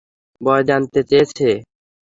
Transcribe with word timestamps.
বয়স 0.41 0.65
জানতে 0.69 0.99
চেয়েছে? 1.09 1.49